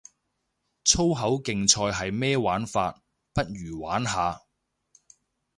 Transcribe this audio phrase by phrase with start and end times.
[0.83, 3.03] 粗口競賽係咩玩法，
[3.35, 4.41] 不如玩下